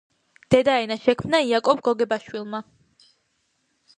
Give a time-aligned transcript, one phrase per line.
[0.53, 2.63] დედაენა შექმნა იაკობ გოგებაშვილმა